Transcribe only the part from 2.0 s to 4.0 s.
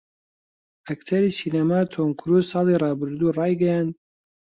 کرووز ساڵی ڕابردوو ڕایگەیاند